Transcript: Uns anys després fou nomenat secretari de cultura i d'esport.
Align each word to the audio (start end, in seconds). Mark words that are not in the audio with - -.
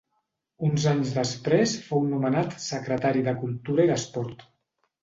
Uns 0.67 0.87
anys 0.91 1.11
després 1.17 1.75
fou 1.91 2.09
nomenat 2.15 2.59
secretari 2.71 3.23
de 3.31 3.39
cultura 3.45 3.89
i 3.89 3.93
d'esport. 3.95 4.47